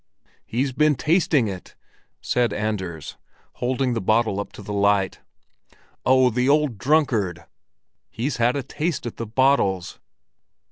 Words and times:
"He's 0.47 0.71
been 0.71 0.95
tasting 0.95 1.47
it!" 1.47 1.75
said 2.21 2.53
Anders, 2.53 3.17
holding 3.61 3.93
the 3.93 4.01
bottle 4.01 4.39
up 4.39 4.51
to 4.53 4.63
the 4.63 4.73
light. 4.73 5.19
"Oh, 6.07 6.31
the 6.31 6.49
old 6.49 6.79
drunkard! 6.79 7.45
He's 8.09 8.37
had 8.37 8.55
a 8.55 8.63
taste 8.63 9.05
at 9.05 9.17
the 9.17 9.27
bottles." 9.27 9.99